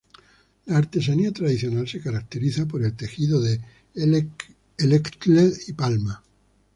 [0.65, 3.61] La artesanía tradicional se caracteriza por el tejido de
[3.93, 6.23] Ixtle y Palma.